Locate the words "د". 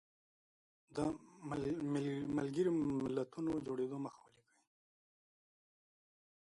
0.95-0.97, 3.55-3.63